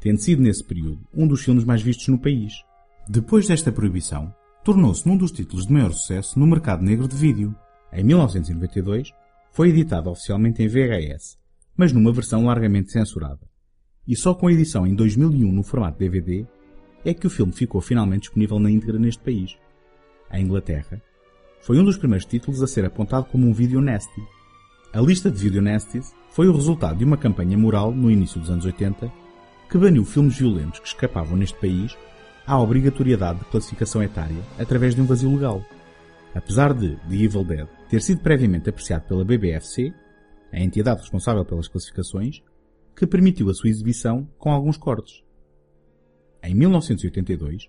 tendo 0.00 0.18
sido 0.18 0.42
nesse 0.42 0.64
período 0.64 0.98
um 1.14 1.28
dos 1.28 1.42
filmes 1.42 1.64
mais 1.64 1.80
vistos 1.80 2.08
no 2.08 2.18
país. 2.18 2.52
Depois 3.08 3.46
desta 3.46 3.70
proibição, 3.70 4.34
tornou-se 4.64 5.06
num 5.06 5.16
dos 5.16 5.30
títulos 5.30 5.66
de 5.66 5.72
maior 5.72 5.92
sucesso 5.92 6.38
no 6.38 6.46
mercado 6.46 6.82
negro 6.82 7.06
de 7.06 7.16
vídeo. 7.16 7.54
Em 7.92 8.02
1992, 8.02 9.12
foi 9.52 9.68
editado 9.70 10.10
oficialmente 10.10 10.62
em 10.62 10.68
VHS, 10.68 11.38
mas 11.76 11.92
numa 11.92 12.12
versão 12.12 12.44
largamente 12.44 12.90
censurada. 12.90 13.48
E 14.06 14.16
só 14.16 14.34
com 14.34 14.48
a 14.48 14.52
edição 14.52 14.86
em 14.86 14.94
2001 14.94 15.52
no 15.52 15.62
formato 15.62 15.98
DVD 15.98 16.46
é 17.04 17.14
que 17.14 17.26
o 17.26 17.30
filme 17.30 17.52
ficou 17.52 17.80
finalmente 17.80 18.22
disponível 18.22 18.58
na 18.58 18.70
íntegra 18.70 18.98
neste 18.98 19.22
país. 19.22 19.56
A 20.28 20.40
Inglaterra 20.40 21.00
foi 21.60 21.78
um 21.78 21.84
dos 21.84 21.96
primeiros 21.96 22.26
títulos 22.26 22.62
a 22.62 22.66
ser 22.66 22.84
apontado 22.84 23.26
como 23.26 23.46
um 23.46 23.52
vídeo 23.52 23.80
nasty. 23.80 24.20
A 24.90 25.02
lista 25.02 25.30
de 25.30 25.36
video 25.36 25.60
nasties 25.60 26.14
foi 26.30 26.48
o 26.48 26.52
resultado 26.52 26.96
de 26.96 27.04
uma 27.04 27.18
campanha 27.18 27.58
moral 27.58 27.92
no 27.92 28.10
início 28.10 28.40
dos 28.40 28.50
anos 28.50 28.64
80 28.64 29.12
que 29.70 29.76
baniu 29.76 30.02
filmes 30.02 30.38
violentos 30.38 30.80
que 30.80 30.88
escapavam 30.88 31.36
neste 31.36 31.58
país 31.60 31.94
à 32.46 32.58
obrigatoriedade 32.58 33.40
de 33.40 33.44
classificação 33.44 34.02
etária 34.02 34.42
através 34.58 34.94
de 34.94 35.02
um 35.02 35.04
vazio 35.04 35.34
legal. 35.34 35.62
Apesar 36.34 36.72
de 36.72 36.96
The 36.96 37.14
Evil 37.14 37.44
Dead 37.44 37.68
ter 37.90 38.00
sido 38.00 38.22
previamente 38.22 38.70
apreciado 38.70 39.06
pela 39.06 39.26
BBFC, 39.26 39.92
a 40.50 40.58
entidade 40.58 41.02
responsável 41.02 41.44
pelas 41.44 41.68
classificações, 41.68 42.42
que 42.96 43.06
permitiu 43.06 43.50
a 43.50 43.54
sua 43.54 43.68
exibição 43.68 44.26
com 44.38 44.50
alguns 44.50 44.78
cortes. 44.78 45.22
Em 46.42 46.54
1982, 46.54 47.68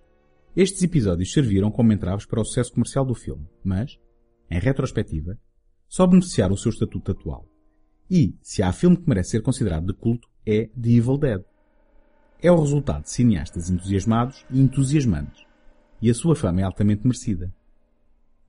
estes 0.55 0.81
episódios 0.83 1.33
serviram 1.33 1.69
como 1.69 1.91
entraves 1.91 2.25
para 2.25 2.39
o 2.39 2.45
sucesso 2.45 2.71
comercial 2.71 3.03
do 3.03 3.13
filme, 3.13 3.45
mas, 3.61 3.99
em 4.49 4.57
retrospectiva, 4.57 5.37
só 5.89 6.05
beneficiaram 6.05 6.53
o 6.53 6.57
seu 6.57 6.69
estatuto 6.69 7.11
atual. 7.11 7.45
E, 8.09 8.37
se 8.41 8.61
há 8.61 8.71
filme 8.71 8.95
que 8.95 9.09
merece 9.09 9.31
ser 9.31 9.41
considerado 9.41 9.87
de 9.87 9.93
culto, 9.93 10.29
é 10.45 10.67
The 10.67 10.89
Evil 10.89 11.17
Dead. 11.17 11.43
É 12.41 12.51
o 12.51 12.61
resultado 12.61 13.03
de 13.03 13.09
cineastas 13.09 13.69
entusiasmados 13.69 14.45
e 14.49 14.61
entusiasmantes, 14.61 15.43
e 16.01 16.09
a 16.09 16.13
sua 16.13 16.35
fama 16.35 16.61
é 16.61 16.63
altamente 16.63 17.03
merecida. 17.03 17.53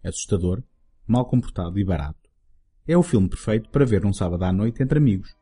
Assustador, 0.04 0.62
mal 1.06 1.24
comportado 1.26 1.78
e 1.78 1.84
barato, 1.84 2.30
é 2.86 2.96
o 2.96 3.02
filme 3.02 3.28
perfeito 3.28 3.70
para 3.70 3.84
ver 3.84 4.02
num 4.02 4.12
sábado 4.12 4.44
à 4.44 4.52
noite 4.52 4.82
entre 4.82 4.98
amigos, 4.98 5.34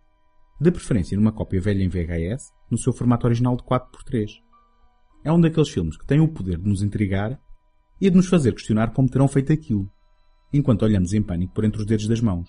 de 0.61 0.71
preferência 0.71 1.17
numa 1.17 1.33
cópia 1.33 1.61
velha 1.61 1.83
em 1.83 1.88
VHS, 1.88 2.52
no 2.71 2.78
seu 2.78 2.93
formato 2.93 3.26
original 3.26 3.57
de 3.57 3.62
4x3. 3.64 4.40
É 5.25 5.33
um 5.33 5.40
daqueles 5.40 5.69
filmes 5.69 5.97
que 5.97 6.07
tem 6.07 6.21
o 6.21 6.28
poder 6.28 6.59
de 6.59 6.69
nos 6.69 6.83
intrigar 6.83 7.38
e 8.00 8.09
de 8.09 8.17
nos 8.17 8.28
fazer 8.28 8.52
questionar 8.52 8.93
como 8.93 9.09
terão 9.09 9.28
feito 9.28 9.52
aquilo, 9.52 9.90
enquanto 10.52 10.83
olhamos 10.83 11.12
em 11.12 11.23
pânico 11.23 11.55
por 11.55 11.64
entre 11.64 11.81
os 11.81 11.87
dedos 11.87 12.07
das 12.07 12.21
mãos. 12.21 12.49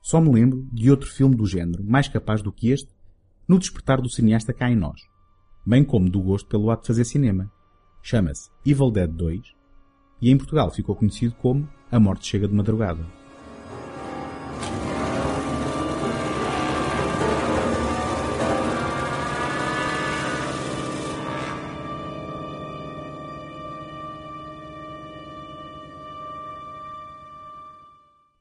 Só 0.00 0.20
me 0.20 0.32
lembro 0.32 0.68
de 0.72 0.90
outro 0.90 1.10
filme 1.10 1.34
do 1.34 1.46
género 1.46 1.84
mais 1.84 2.08
capaz 2.08 2.42
do 2.42 2.52
que 2.52 2.70
este 2.70 2.92
no 3.46 3.58
despertar 3.58 4.00
do 4.00 4.10
cineasta 4.10 4.52
cá 4.52 4.70
em 4.70 4.76
nós, 4.76 5.00
bem 5.66 5.82
como 5.82 6.10
do 6.10 6.20
gosto 6.20 6.48
pelo 6.48 6.70
ato 6.70 6.82
de 6.82 6.88
fazer 6.88 7.04
cinema. 7.04 7.50
Chama-se 8.02 8.50
Evil 8.64 8.90
Dead 8.90 9.10
2 9.10 9.40
e 10.20 10.30
em 10.30 10.36
Portugal 10.36 10.70
ficou 10.70 10.94
conhecido 10.94 11.34
como 11.36 11.68
A 11.90 11.98
Morte 11.98 12.26
Chega 12.26 12.46
de 12.46 12.54
Madrugada. 12.54 13.17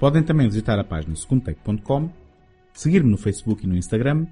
Podem 0.00 0.22
também 0.22 0.48
visitar 0.48 0.78
a 0.78 0.84
página 0.84 1.14
segundotake.com, 1.14 2.08
seguir-me 2.72 3.10
no 3.10 3.18
Facebook 3.18 3.64
e 3.64 3.68
no 3.68 3.76
Instagram 3.76 4.26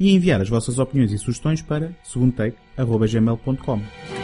e 0.00 0.14
enviar 0.14 0.40
as 0.40 0.48
vossas 0.48 0.78
opiniões 0.78 1.12
e 1.12 1.18
sugestões 1.18 1.60
para 1.60 1.94
segundotake.gmail.com. 2.02 4.23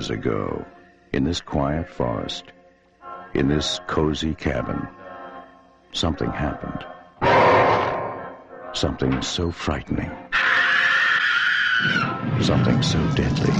years 0.00 0.08
ago, 0.08 0.64
in 1.12 1.24
this 1.24 1.42
quiet 1.42 1.86
forest, 1.86 2.44
in 3.34 3.48
this 3.48 3.80
cozy 3.86 4.34
cabin, 4.34 4.88
something 5.92 6.30
happened. 6.30 6.86
Something 8.72 9.20
so 9.20 9.50
frightening. 9.50 10.10
Something 12.40 12.82
so 12.82 12.98
deadly. 13.14 13.52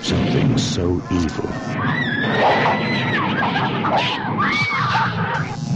Something 0.00 0.56
so 0.56 1.02
evil. 1.12 1.50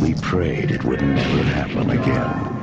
We 0.00 0.14
prayed 0.22 0.70
it 0.70 0.82
would 0.82 1.02
never 1.02 1.42
happen 1.42 1.90
again. 1.90 2.56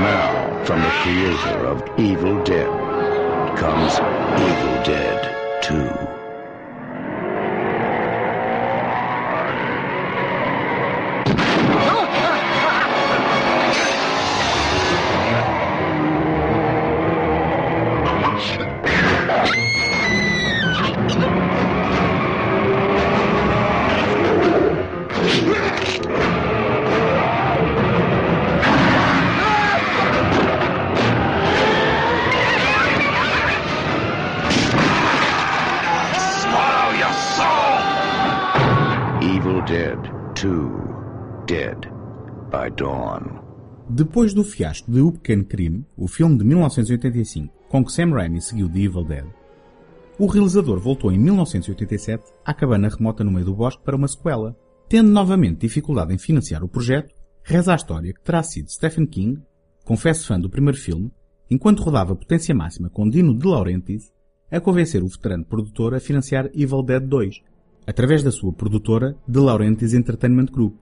Now, 0.00 0.39
from 0.64 0.82
the 0.82 0.90
creator 1.02 1.64
of 1.64 1.82
Evil 1.98 2.42
Dead 2.44 2.68
comes 3.56 3.98
Evil 4.38 4.82
Dead 4.84 5.62
2. 5.64 6.19
Depois 43.92 44.32
do 44.32 44.44
fiasco 44.44 44.88
de 44.88 45.00
O 45.00 45.10
Pequeno 45.10 45.44
Crime, 45.44 45.84
o 45.96 46.06
filme 46.06 46.38
de 46.38 46.44
1985, 46.44 47.52
com 47.68 47.84
que 47.84 47.90
Sam 47.90 48.10
Raimi 48.10 48.40
seguiu 48.40 48.68
The 48.68 48.78
Evil 48.78 49.04
Dead, 49.04 49.26
o 50.16 50.26
realizador 50.26 50.78
voltou 50.78 51.10
em 51.10 51.18
1987 51.18 52.22
à 52.44 52.54
cabana 52.54 52.88
remota 52.88 53.24
no 53.24 53.32
meio 53.32 53.46
do 53.46 53.54
bosque 53.54 53.82
para 53.82 53.96
uma 53.96 54.06
sequela. 54.06 54.56
Tendo 54.88 55.10
novamente 55.10 55.62
dificuldade 55.62 56.14
em 56.14 56.18
financiar 56.18 56.62
o 56.62 56.68
projeto, 56.68 57.12
reza 57.42 57.72
a 57.72 57.74
história 57.74 58.14
que 58.14 58.22
terá 58.22 58.44
sido 58.44 58.70
Stephen 58.70 59.06
King, 59.06 59.42
confesso 59.84 60.24
fã 60.24 60.38
do 60.38 60.48
primeiro 60.48 60.78
filme, 60.78 61.10
enquanto 61.50 61.82
rodava 61.82 62.14
Potência 62.14 62.54
Máxima 62.54 62.88
com 62.90 63.10
Dino 63.10 63.36
De 63.36 63.44
Laurentiis, 63.44 64.12
a 64.52 64.60
convencer 64.60 65.02
o 65.02 65.08
veterano 65.08 65.44
produtor 65.44 65.96
a 65.96 66.00
financiar 66.00 66.48
Evil 66.54 66.84
Dead 66.84 67.02
2, 67.02 67.42
através 67.88 68.22
da 68.22 68.30
sua 68.30 68.52
produtora 68.52 69.16
De 69.26 69.40
Laurentiis 69.40 69.94
Entertainment 69.94 70.46
Group. 70.46 70.76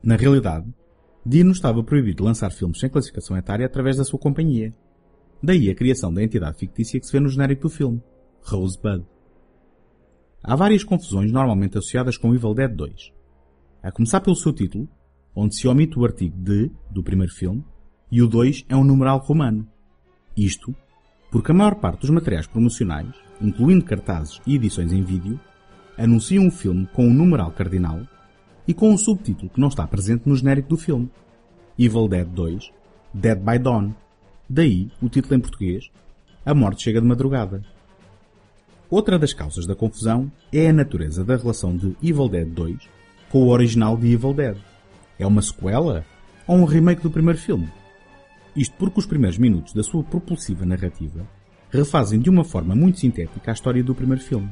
Na 0.00 0.14
realidade, 0.14 0.72
Dino 1.28 1.50
estava 1.50 1.82
proibido 1.82 2.18
de 2.18 2.22
lançar 2.22 2.52
filmes 2.52 2.78
sem 2.78 2.88
classificação 2.88 3.36
etária 3.36 3.66
através 3.66 3.96
da 3.96 4.04
sua 4.04 4.16
companhia. 4.16 4.72
Daí 5.42 5.68
a 5.68 5.74
criação 5.74 6.14
da 6.14 6.22
entidade 6.22 6.56
fictícia 6.56 7.00
que 7.00 7.04
se 7.04 7.10
vê 7.10 7.18
no 7.18 7.28
genérico 7.28 7.62
do 7.62 7.68
filme, 7.68 8.00
Rosebud. 8.42 9.04
Há 10.40 10.54
várias 10.54 10.84
confusões 10.84 11.32
normalmente 11.32 11.76
associadas 11.76 12.16
com 12.16 12.32
Evil 12.32 12.54
Dead 12.54 12.72
2. 12.72 13.12
A 13.82 13.90
começar 13.90 14.20
pelo 14.20 14.36
seu 14.36 14.52
título, 14.52 14.88
onde 15.34 15.56
se 15.56 15.66
omite 15.66 15.98
o 15.98 16.04
artigo 16.04 16.38
de, 16.38 16.70
do 16.92 17.02
primeiro 17.02 17.32
filme, 17.32 17.64
e 18.08 18.22
o 18.22 18.28
2 18.28 18.64
é 18.68 18.76
um 18.76 18.84
numeral 18.84 19.18
romano. 19.18 19.66
Isto 20.36 20.72
porque 21.28 21.50
a 21.50 21.54
maior 21.54 21.74
parte 21.74 22.02
dos 22.02 22.10
materiais 22.10 22.46
promocionais, 22.46 23.12
incluindo 23.40 23.84
cartazes 23.84 24.40
e 24.46 24.54
edições 24.54 24.92
em 24.92 25.02
vídeo, 25.02 25.40
anunciam 25.98 26.46
o 26.46 26.52
filme 26.52 26.86
com 26.92 27.04
um 27.04 27.12
numeral 27.12 27.50
cardinal 27.50 28.00
e 28.66 28.74
com 28.74 28.90
um 28.90 28.98
subtítulo 28.98 29.50
que 29.50 29.60
não 29.60 29.68
está 29.68 29.86
presente 29.86 30.28
no 30.28 30.36
genérico 30.36 30.70
do 30.70 30.76
filme. 30.76 31.10
Evil 31.78 32.08
Dead 32.08 32.26
2, 32.26 32.72
Dead 33.12 33.38
by 33.38 33.58
Dawn. 33.58 33.92
Daí 34.48 34.90
o 35.00 35.08
título 35.08 35.36
em 35.36 35.40
português, 35.40 35.90
A 36.44 36.54
Morte 36.54 36.82
Chega 36.82 37.00
de 37.00 37.06
Madrugada. 37.06 37.62
Outra 38.88 39.18
das 39.18 39.32
causas 39.32 39.66
da 39.66 39.74
confusão 39.74 40.30
é 40.52 40.68
a 40.68 40.72
natureza 40.72 41.24
da 41.24 41.36
relação 41.36 41.76
de 41.76 41.96
Evil 42.02 42.28
Dead 42.28 42.48
2 42.48 42.88
com 43.28 43.42
o 43.42 43.48
original 43.48 43.96
de 43.96 44.12
Evil 44.12 44.32
Dead. 44.32 44.56
É 45.18 45.26
uma 45.26 45.42
sequela 45.42 46.04
ou 46.46 46.56
um 46.56 46.64
remake 46.64 47.02
do 47.02 47.10
primeiro 47.10 47.38
filme? 47.38 47.68
Isto 48.54 48.74
porque 48.78 49.00
os 49.00 49.06
primeiros 49.06 49.38
minutos 49.38 49.72
da 49.72 49.82
sua 49.82 50.02
propulsiva 50.02 50.64
narrativa 50.64 51.26
refazem 51.70 52.20
de 52.20 52.30
uma 52.30 52.44
forma 52.44 52.74
muito 52.74 53.00
sintética 53.00 53.50
a 53.50 53.54
história 53.54 53.82
do 53.82 53.94
primeiro 53.94 54.22
filme. 54.22 54.48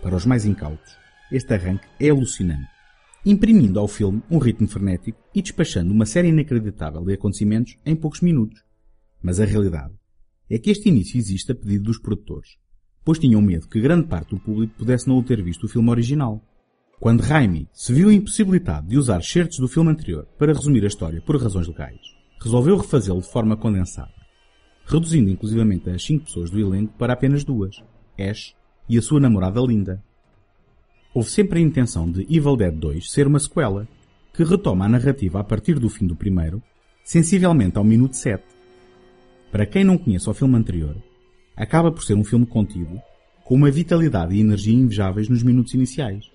Para 0.00 0.14
os 0.16 0.24
mais 0.24 0.44
incautos, 0.44 0.96
este 1.30 1.52
arranque 1.52 1.86
é 1.98 2.08
alucinante, 2.08 2.68
imprimindo 3.26 3.80
ao 3.80 3.88
filme 3.88 4.22
um 4.30 4.38
ritmo 4.38 4.68
frenético 4.68 5.18
e 5.34 5.42
despachando 5.42 5.92
uma 5.92 6.06
série 6.06 6.28
inacreditável 6.28 7.04
de 7.04 7.12
acontecimentos 7.12 7.76
em 7.84 7.96
poucos 7.96 8.20
minutos. 8.20 8.62
Mas 9.20 9.40
a 9.40 9.44
realidade 9.44 9.92
é 10.48 10.56
que 10.58 10.70
este 10.70 10.88
início 10.88 11.18
existe 11.18 11.50
a 11.50 11.54
pedido 11.54 11.86
dos 11.86 11.98
produtores, 11.98 12.56
pois 13.04 13.18
tinham 13.18 13.42
medo 13.42 13.68
que 13.68 13.80
grande 13.80 14.06
parte 14.06 14.30
do 14.30 14.40
público 14.40 14.74
pudesse 14.78 15.08
não 15.08 15.20
ter 15.24 15.42
visto 15.42 15.64
o 15.64 15.68
filme 15.68 15.90
original. 15.90 16.40
Quando 17.00 17.20
Raimi 17.20 17.68
se 17.72 17.92
viu 17.92 18.12
impossibilitado 18.12 18.86
de 18.86 18.96
usar 18.96 19.20
certos 19.22 19.58
do 19.58 19.66
filme 19.66 19.90
anterior 19.90 20.26
para 20.38 20.52
resumir 20.52 20.84
a 20.84 20.86
história 20.88 21.20
por 21.20 21.36
razões 21.36 21.66
legais, 21.66 22.00
resolveu 22.40 22.76
refazê-lo 22.76 23.20
de 23.20 23.28
forma 23.28 23.56
condensada, 23.56 24.14
reduzindo 24.84 25.28
inclusivamente 25.28 25.90
as 25.90 26.04
cinco 26.04 26.26
pessoas 26.26 26.48
do 26.48 26.60
elenco 26.60 26.94
para 26.96 27.12
apenas 27.12 27.42
duas, 27.42 27.82
Ash 28.16 28.54
e 28.88 28.96
a 28.96 29.02
sua 29.02 29.18
namorada 29.18 29.60
Linda. 29.60 30.02
Houve 31.16 31.30
sempre 31.30 31.58
a 31.58 31.62
intenção 31.62 32.10
de 32.10 32.26
Evil 32.28 32.58
Dead 32.58 32.74
2 32.74 33.10
ser 33.10 33.26
uma 33.26 33.38
sequela, 33.38 33.88
que 34.34 34.44
retoma 34.44 34.84
a 34.84 34.88
narrativa 34.90 35.40
a 35.40 35.42
partir 35.42 35.78
do 35.78 35.88
fim 35.88 36.06
do 36.06 36.14
primeiro, 36.14 36.62
sensivelmente 37.02 37.78
ao 37.78 37.84
minuto 37.84 38.14
7. 38.14 38.44
Para 39.50 39.64
quem 39.64 39.82
não 39.82 39.96
conhece 39.96 40.28
o 40.28 40.34
filme 40.34 40.56
anterior, 40.56 40.94
acaba 41.56 41.90
por 41.90 42.04
ser 42.04 42.12
um 42.12 42.22
filme 42.22 42.44
contido, 42.44 43.00
com 43.46 43.54
uma 43.54 43.70
vitalidade 43.70 44.34
e 44.34 44.40
energia 44.40 44.74
invejáveis 44.74 45.26
nos 45.30 45.42
minutos 45.42 45.72
iniciais. 45.72 46.30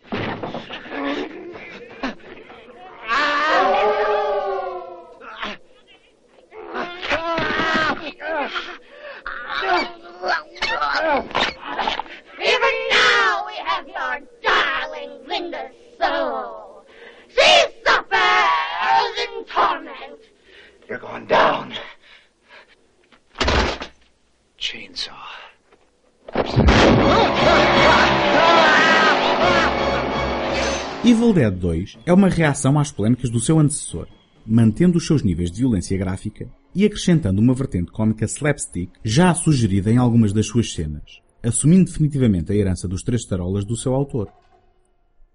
Evil 31.04 31.34
Dead 31.34 31.54
2 31.56 31.98
é 32.06 32.14
uma 32.14 32.28
reação 32.28 32.78
às 32.78 32.92
polémicas 32.92 33.30
do 33.30 33.40
seu 33.40 33.58
antecessor, 33.58 34.08
mantendo 34.46 34.98
os 34.98 35.08
seus 35.08 35.24
níveis 35.24 35.50
de 35.50 35.60
violência 35.60 35.98
gráfica 35.98 36.50
e 36.76 36.86
acrescentando 36.86 37.42
uma 37.42 37.54
vertente 37.54 37.92
cómica 37.92 38.26
slapstick 38.26 38.92
já 39.04 39.34
sugerida 39.34 39.90
em 39.90 39.98
algumas 39.98 40.34
das 40.34 40.48
suas 40.48 40.74
cenas, 40.74 41.22
assumindo 41.42 41.86
definitivamente 41.86 42.52
a 42.52 42.56
herança 42.56 42.88
dos 42.88 43.02
três 43.02 43.24
tarolas 43.26 43.64
do 43.64 43.78
seu 43.78 43.96
autor. 43.96 44.30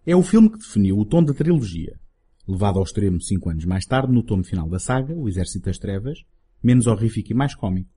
É 0.06 0.14
o 0.14 0.22
filme 0.22 0.50
que 0.50 0.58
definiu 0.58 0.98
o 0.98 1.04
tom 1.06 1.24
da 1.24 1.32
trilogia, 1.32 1.98
levado 2.46 2.78
ao 2.78 2.84
extremo 2.84 3.20
cinco 3.22 3.48
anos 3.48 3.64
mais 3.64 3.86
tarde 3.86 4.12
no 4.12 4.22
tomo 4.22 4.44
final 4.44 4.68
da 4.68 4.78
saga, 4.78 5.14
O 5.14 5.28
Exército 5.28 5.64
das 5.64 5.78
Trevas, 5.78 6.18
menos 6.62 6.86
horrífico 6.86 7.32
e 7.32 7.34
mais 7.34 7.54
cómico, 7.54 7.90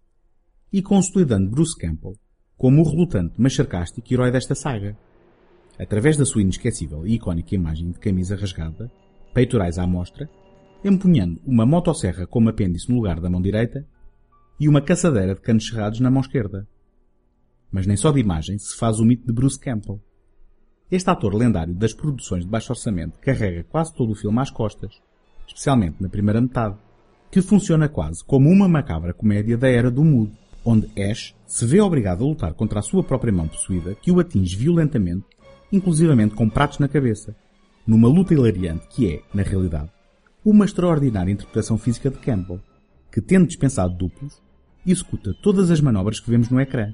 e 0.71 0.81
consolidando 0.81 1.49
Bruce 1.49 1.77
Campbell 1.77 2.15
como 2.59 2.81
o 2.81 2.83
relutante 2.83 3.35
mas 3.37 3.55
sarcástico 3.55 4.13
herói 4.13 4.31
desta 4.31 4.53
saga. 4.53 4.95
Através 5.79 6.17
da 6.17 6.25
sua 6.25 6.41
inesquecível 6.41 7.07
e 7.07 7.15
icónica 7.15 7.55
imagem 7.55 7.89
de 7.89 7.99
camisa 7.99 8.35
rasgada, 8.35 8.91
peitorais 9.33 9.79
à 9.79 9.87
mostra, 9.87 10.29
empunhando 10.83 11.39
uma 11.45 11.65
motosserra 11.65 12.27
como 12.27 12.49
apêndice 12.49 12.89
no 12.89 12.97
lugar 12.97 13.21
da 13.21 13.29
mão 13.29 13.41
direita 13.41 13.87
e 14.59 14.67
uma 14.67 14.81
caçadeira 14.81 15.33
de 15.33 15.39
canos 15.39 15.67
cerrados 15.67 16.01
na 16.01 16.11
mão 16.11 16.19
esquerda. 16.19 16.67
Mas 17.71 17.87
nem 17.87 17.95
só 17.95 18.11
de 18.11 18.19
imagem 18.19 18.57
se 18.57 18.75
faz 18.75 18.99
o 18.99 19.05
mito 19.05 19.25
de 19.25 19.31
Bruce 19.31 19.57
Campbell. 19.57 20.01
Este 20.91 21.09
ator 21.09 21.33
lendário 21.33 21.73
das 21.73 21.93
produções 21.93 22.43
de 22.43 22.49
baixo 22.49 22.73
orçamento 22.73 23.19
carrega 23.19 23.63
quase 23.63 23.93
todo 23.95 24.11
o 24.11 24.15
filme 24.15 24.39
às 24.41 24.51
costas, 24.51 25.01
especialmente 25.47 26.01
na 26.01 26.09
primeira 26.09 26.41
metade, 26.41 26.75
que 27.31 27.41
funciona 27.41 27.87
quase 27.87 28.21
como 28.25 28.49
uma 28.49 28.67
macabra 28.67 29.13
comédia 29.13 29.57
da 29.57 29.69
era 29.69 29.89
do 29.89 30.03
mudo, 30.03 30.35
onde 30.63 30.87
Ash 31.01 31.35
se 31.45 31.65
vê 31.65 31.81
obrigado 31.81 32.23
a 32.23 32.27
lutar 32.27 32.53
contra 32.53 32.79
a 32.79 32.83
sua 32.83 33.03
própria 33.03 33.33
mão 33.33 33.47
possuída 33.47 33.95
que 33.95 34.11
o 34.11 34.19
atinge 34.19 34.55
violentamente, 34.55 35.25
inclusivamente 35.71 36.35
com 36.35 36.49
pratos 36.49 36.79
na 36.79 36.87
cabeça, 36.87 37.35
numa 37.85 38.07
luta 38.07 38.33
hilariante 38.33 38.87
que 38.87 39.13
é, 39.13 39.21
na 39.33 39.43
realidade, 39.43 39.89
uma 40.43 40.65
extraordinária 40.65 41.31
interpretação 41.31 41.77
física 41.77 42.09
de 42.09 42.17
Campbell, 42.17 42.61
que, 43.11 43.21
tendo 43.21 43.47
dispensado 43.47 43.95
duplos, 43.95 44.41
executa 44.85 45.33
todas 45.41 45.71
as 45.71 45.81
manobras 45.81 46.19
que 46.19 46.29
vemos 46.29 46.49
no 46.49 46.59
ecrã, 46.59 46.93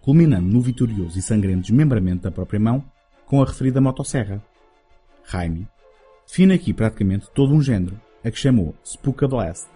culminando 0.00 0.48
no 0.48 0.60
vitorioso 0.60 1.18
e 1.18 1.22
sangrento 1.22 1.62
desmembramento 1.62 2.22
da 2.22 2.30
própria 2.30 2.58
mão 2.58 2.84
com 3.26 3.42
a 3.42 3.46
referida 3.46 3.80
motosserra. 3.80 4.42
Raimi 5.24 5.68
define 6.26 6.54
aqui 6.54 6.72
praticamente 6.72 7.30
todo 7.34 7.54
um 7.54 7.62
género, 7.62 8.00
a 8.24 8.30
que 8.30 8.38
chamou 8.38 8.74
Spooka 8.84 9.28
Blast, 9.28 9.68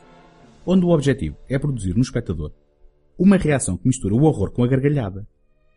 onde 0.66 0.84
o 0.84 0.90
objetivo 0.90 1.36
é 1.48 1.58
produzir 1.58 1.94
no 1.94 2.02
espectador 2.02 2.52
uma 3.18 3.36
reação 3.36 3.76
que 3.76 3.86
mistura 3.86 4.14
o 4.14 4.22
horror 4.22 4.50
com 4.50 4.64
a 4.64 4.66
gargalhada. 4.66 5.26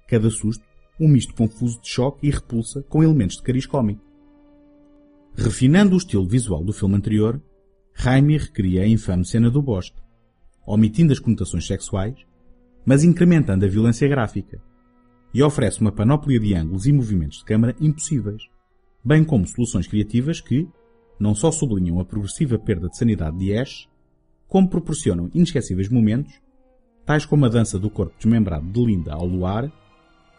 Cada 0.08 0.30
susto, 0.30 0.63
um 1.00 1.08
misto 1.08 1.34
confuso 1.34 1.80
de 1.82 1.88
choque 1.88 2.28
e 2.28 2.32
repulsa 2.32 2.82
com 2.84 3.04
elementos 3.04 3.38
de 3.38 3.43
cariz 3.43 3.65
cómico. 3.65 4.02
Refinando 5.36 5.93
o 5.93 5.97
estilo 5.97 6.28
visual 6.28 6.63
do 6.63 6.73
filme 6.73 6.95
anterior, 6.95 7.41
Raimi 7.93 8.38
recria 8.38 8.82
a 8.84 8.88
infame 8.88 9.26
cena 9.26 9.52
do 9.52 9.62
bosque, 9.62 10.02
omitindo 10.65 11.13
as 11.13 11.19
conotações 11.19 11.67
sexuais, 11.67 12.15
mas 12.86 13.04
incrementando 13.04 13.65
a 13.65 13.67
violência 13.67 14.08
gráfica, 14.08 14.62
e 15.34 15.43
oferece 15.43 15.82
uma 15.82 15.91
panóplia 15.91 16.39
de 16.39 16.56
ângulos 16.56 16.88
e 16.88 16.91
movimentos 16.91 17.39
de 17.39 17.45
câmara 17.45 17.76
impossíveis, 17.80 18.43
bem 19.04 19.23
como 19.23 19.45
soluções 19.45 19.88
criativas 19.88 20.41
que 20.41 20.67
não 21.19 21.36
só 21.36 21.52
sublinham 21.52 22.00
a 22.00 22.06
progressiva 22.06 22.58
perda 22.58 22.88
de 22.88 22.97
sanidade 22.97 23.38
de 23.38 23.56
Ash, 23.56 23.88
como 24.47 24.69
proporcionam 24.69 25.30
inesquecíveis 25.34 25.89
momentos, 25.89 26.34
tais 27.08 27.26
como 27.26 27.46
a 27.46 27.50
dança 27.50 27.80
do 27.80 27.89
corpo 27.89 28.13
desmembrado 28.17 28.67
de 28.67 28.86
Linda 28.86 29.13
ao 29.13 29.26
luar, 29.26 29.72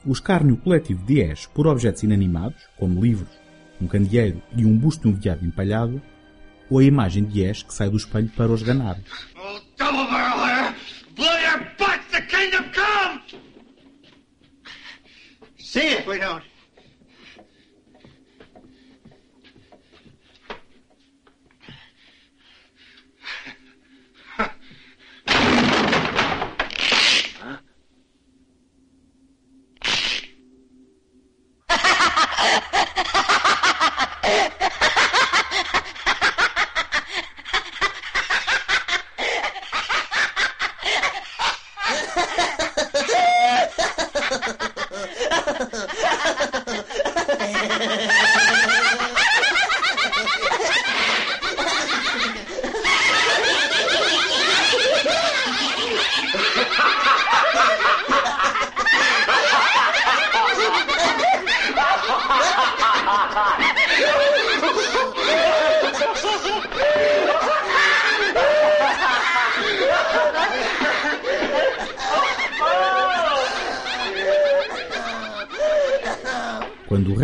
o 0.05 0.13
escárnio 0.13 0.59
coletivo 0.59 1.03
de 1.07 1.25
Ash 1.25 1.47
por 1.47 1.67
objetos 1.67 2.03
inanimados, 2.03 2.63
como 2.79 3.03
livros, 3.03 3.31
um 3.81 3.87
candeeiro 3.87 4.43
e 4.55 4.67
um 4.67 4.77
busto 4.77 5.09
de 5.09 5.09
um 5.09 5.19
viado 5.19 5.47
empalhado, 5.47 6.01
ou 6.69 6.79
a 6.79 6.85
imagem 6.85 7.25
de 7.25 7.45
Ash 7.47 7.63
que 7.63 7.73
sai 7.73 7.89
do 7.89 7.97
espelho 7.97 8.29
para 8.37 8.53
os 8.53 8.63
ganar. 8.63 8.99
Oh, 9.35 9.59
double 9.79 10.07
barrel 10.11 10.47
here! 10.47 10.75
Blow 11.17 11.27
your 11.27 11.59
butts! 11.79 12.07
The 12.13 12.21
kingdom 12.21 12.65
come! 12.75 13.23
See 15.57 15.81
if 15.81 16.07
we 16.07 16.19
don't. 16.19 16.45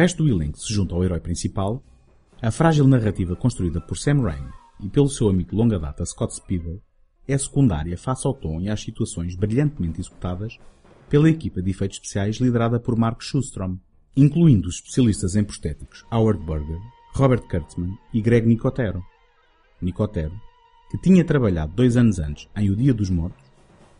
Resto 0.04 0.22
do 0.22 0.28
elenco 0.28 0.58
se 0.58 0.70
junta 0.70 0.94
ao 0.94 1.02
herói 1.02 1.18
principal, 1.18 1.82
a 2.42 2.50
frágil 2.50 2.86
narrativa 2.86 3.34
construída 3.34 3.80
por 3.80 3.96
Sam 3.96 4.20
Raimi 4.20 4.50
e 4.78 4.86
pelo 4.90 5.08
seu 5.08 5.30
amigo 5.30 5.52
de 5.52 5.56
longa 5.56 5.78
data 5.78 6.04
Scott 6.04 6.34
Spiegel 6.34 6.78
é 7.26 7.38
secundária 7.38 7.96
face 7.96 8.26
ao 8.26 8.34
tom 8.34 8.60
e 8.60 8.68
às 8.68 8.82
situações 8.82 9.34
brilhantemente 9.34 10.02
executadas 10.02 10.58
pela 11.08 11.30
equipa 11.30 11.62
de 11.62 11.70
efeitos 11.70 11.96
especiais 11.96 12.36
liderada 12.36 12.78
por 12.78 12.98
Mark 12.98 13.22
Schustrom, 13.22 13.78
incluindo 14.14 14.68
os 14.68 14.74
especialistas 14.74 15.36
em 15.36 15.42
prostéticos 15.42 16.04
Howard 16.12 16.44
Berger, 16.44 16.80
Robert 17.14 17.48
Kurtzman 17.48 17.96
e 18.12 18.20
Greg 18.20 18.46
Nicotero. 18.46 19.02
Nicotero, 19.80 20.38
que 20.90 20.98
tinha 20.98 21.24
trabalhado 21.24 21.72
dois 21.72 21.96
anos 21.96 22.18
antes 22.18 22.46
em 22.54 22.68
O 22.68 22.76
Dia 22.76 22.92
dos 22.92 23.08
Mortos, 23.08 23.42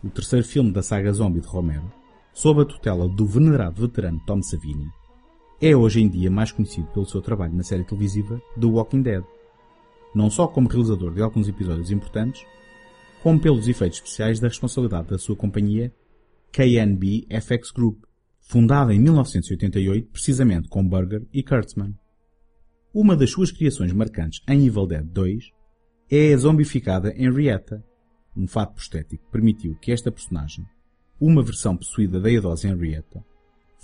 o 0.02 0.10
terceiro 0.10 0.46
filme 0.46 0.70
da 0.70 0.82
saga 0.82 1.10
zombie 1.14 1.40
de 1.40 1.48
Romero, 1.48 1.90
sob 2.34 2.60
a 2.60 2.64
tutela 2.66 3.08
do 3.08 3.24
venerado 3.24 3.80
veterano 3.80 4.20
Tom 4.26 4.42
Savini, 4.42 4.90
é 5.60 5.74
hoje 5.74 6.00
em 6.00 6.08
dia 6.08 6.30
mais 6.30 6.52
conhecido 6.52 6.86
pelo 6.88 7.06
seu 7.06 7.22
trabalho 7.22 7.54
na 7.54 7.62
série 7.62 7.84
televisiva 7.84 8.40
The 8.60 8.66
Walking 8.66 9.02
Dead, 9.02 9.24
não 10.14 10.30
só 10.30 10.46
como 10.46 10.68
realizador 10.68 11.12
de 11.12 11.22
alguns 11.22 11.48
episódios 11.48 11.90
importantes, 11.90 12.44
como 13.22 13.40
pelos 13.40 13.68
efeitos 13.68 13.98
especiais 13.98 14.38
da 14.38 14.48
responsabilidade 14.48 15.08
da 15.08 15.18
sua 15.18 15.34
companhia 15.34 15.92
KNB 16.52 17.26
FX 17.40 17.70
Group, 17.70 18.04
fundada 18.40 18.94
em 18.94 19.00
1988 19.00 20.08
precisamente 20.10 20.68
com 20.68 20.86
Burger 20.86 21.26
e 21.32 21.42
Kurtzman. 21.42 21.94
Uma 22.92 23.16
das 23.16 23.30
suas 23.30 23.50
criações 23.50 23.92
marcantes 23.92 24.40
em 24.46 24.66
Evil 24.66 24.86
Dead 24.86 25.04
2 25.04 25.50
é 26.10 26.32
a 26.32 26.36
zombificada 26.36 27.14
Henrietta, 27.16 27.82
um 28.36 28.46
fato 28.46 28.74
prostético 28.74 29.28
permitiu 29.30 29.74
que 29.76 29.90
esta 29.90 30.12
personagem, 30.12 30.64
uma 31.20 31.42
versão 31.42 31.76
possuída 31.76 32.20
da 32.20 32.30
idosa 32.30 32.68
Henrietta, 32.68 33.24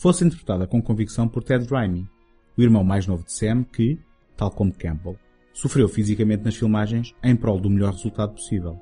fosse 0.01 0.25
interpretada 0.25 0.67
com 0.67 0.81
convicção 0.81 1.29
por 1.29 1.45
Ted 1.45 1.67
Raimi, 1.71 2.09
o 2.57 2.63
irmão 2.63 2.83
mais 2.83 3.07
novo 3.07 3.23
de 3.23 3.35
Sam 3.35 3.63
que, 3.65 3.99
tal 4.35 4.51
como 4.51 4.73
Campbell, 4.73 5.19
sofreu 5.53 5.91
fisicamente 5.91 6.43
nas 6.43 6.57
filmagens 6.57 7.15
em 7.23 7.37
prol 7.37 7.61
do 7.61 7.69
melhor 7.69 7.93
resultado 7.93 8.33
possível. 8.33 8.81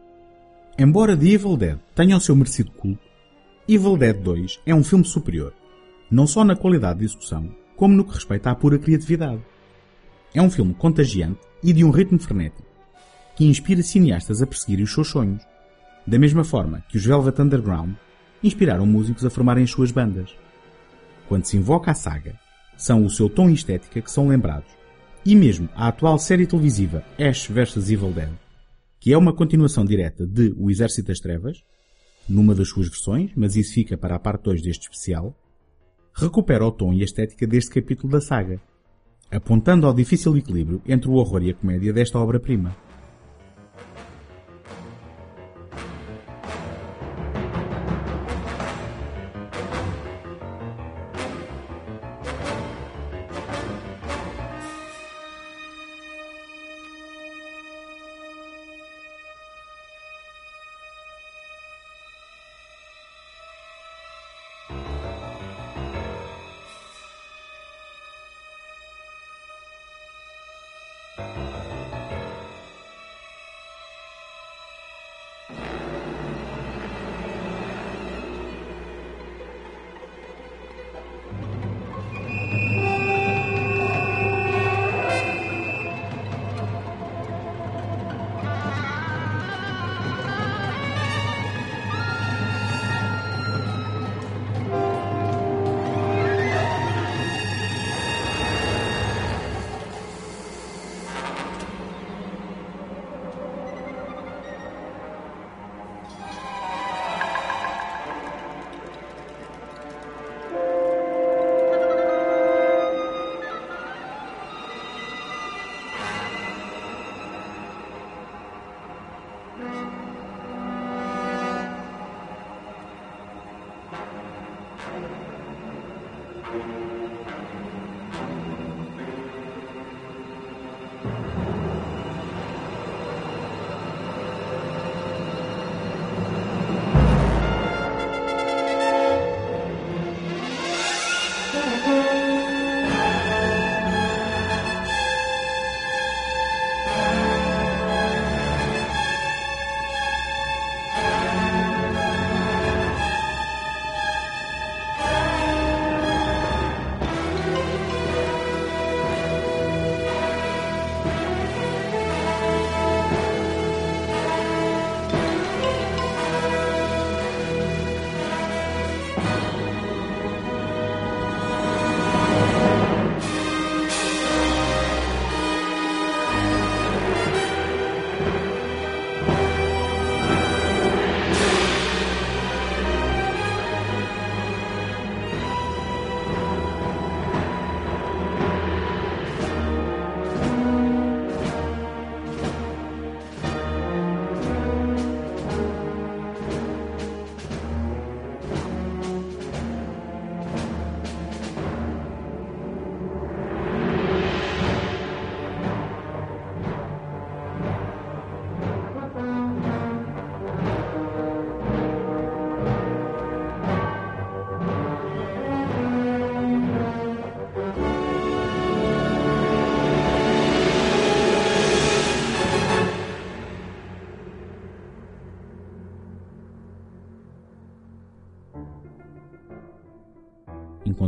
Embora 0.78 1.16
The 1.16 1.26
Evil 1.26 1.56
Dead 1.56 1.78
tenha 1.92 2.16
o 2.16 2.20
seu 2.20 2.36
merecido 2.36 2.70
culto, 2.70 3.02
Evil 3.68 3.96
Dead 3.96 4.16
2 4.16 4.60
é 4.64 4.72
um 4.72 4.84
filme 4.84 5.04
superior, 5.04 5.52
não 6.08 6.24
só 6.24 6.44
na 6.44 6.54
qualidade 6.54 7.00
de 7.00 7.06
execução, 7.06 7.52
como 7.74 7.96
no 7.96 8.04
que 8.04 8.14
respeita 8.14 8.52
à 8.52 8.54
pura 8.54 8.78
criatividade. 8.78 9.42
É 10.32 10.40
um 10.40 10.48
filme 10.48 10.72
contagiante 10.72 11.40
e 11.64 11.72
de 11.72 11.82
um 11.82 11.90
ritmo 11.90 12.20
frenético, 12.20 12.62
que 13.34 13.44
inspira 13.44 13.82
cineastas 13.82 14.40
a 14.40 14.46
perseguirem 14.46 14.84
os 14.84 14.92
seus 14.92 15.08
sonhos, 15.08 15.42
da 16.06 16.16
mesma 16.16 16.44
forma 16.44 16.84
que 16.88 16.96
os 16.96 17.04
Velvet 17.04 17.42
Underground 17.42 17.94
inspiraram 18.40 18.86
músicos 18.86 19.24
a 19.24 19.30
formarem 19.30 19.64
as 19.64 19.70
suas 19.70 19.90
bandas. 19.90 20.32
Quando 21.28 21.44
se 21.44 21.56
invoca 21.56 21.90
a 21.90 21.94
saga, 21.94 22.34
são 22.76 23.04
o 23.04 23.10
seu 23.10 23.28
tom 23.28 23.50
e 23.50 23.54
estética 23.54 24.00
que 24.00 24.10
são 24.10 24.28
lembrados, 24.28 24.70
e 25.24 25.36
mesmo 25.36 25.68
a 25.74 25.88
atual 25.88 26.18
série 26.18 26.46
televisiva 26.46 27.04
Ash 27.18 27.46
vs 27.46 27.90
Evil 27.90 28.12
Dead 28.12 28.30
que 29.00 29.12
é 29.12 29.18
uma 29.18 29.32
continuação 29.32 29.84
direta 29.84 30.26
de 30.26 30.52
O 30.56 30.70
Exército 30.70 31.08
das 31.08 31.20
Trevas, 31.20 31.62
numa 32.28 32.54
das 32.54 32.68
suas 32.68 32.88
versões, 32.88 33.30
mas 33.36 33.56
isso 33.56 33.72
fica 33.72 33.96
para 33.96 34.16
a 34.16 34.18
parte 34.18 34.44
2 34.44 34.62
deste 34.62 34.82
especial, 34.82 35.34
recupera 36.12 36.66
o 36.66 36.72
tom 36.72 36.92
e 36.92 37.00
a 37.00 37.04
estética 37.04 37.46
deste 37.46 37.70
capítulo 37.70 38.12
da 38.12 38.20
saga, 38.20 38.60
apontando 39.30 39.86
ao 39.86 39.94
difícil 39.94 40.36
equilíbrio 40.36 40.82
entre 40.86 41.08
o 41.08 41.14
horror 41.14 41.42
e 41.42 41.50
a 41.50 41.54
comédia 41.54 41.92
desta 41.92 42.18
obra-prima. 42.18 42.76